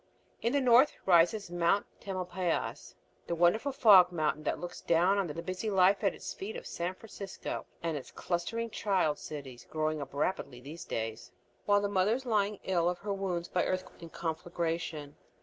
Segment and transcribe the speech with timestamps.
[0.41, 1.85] In the north rises Mt.
[2.01, 2.95] Tamalpais,
[3.27, 6.65] the wonderful fog mountain that looks down on the busy life at its feet of
[6.65, 11.29] San Francisco, and its clustering child cities growing up rapidly these days,
[11.67, 15.17] while the mother is lying ill of her wounds by earthquake and conflagration.